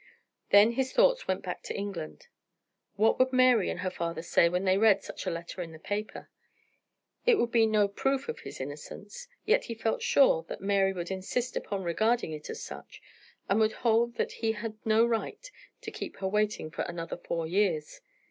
[0.49, 2.25] Then his thoughts went back to England.
[2.95, 5.77] What would Mary and her father say when they read such a letter in the
[5.77, 6.27] paper?
[7.27, 11.11] It would be no proof of his innocence, yet he felt sure that Mary would
[11.11, 12.99] insist upon regarding it as such,
[13.47, 15.51] and would hold that he had no right
[15.81, 18.01] to keep her waiting for another four years.